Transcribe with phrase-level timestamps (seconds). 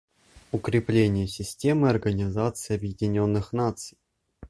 [0.51, 3.99] Укрепление системы Организации Объединенных Наций.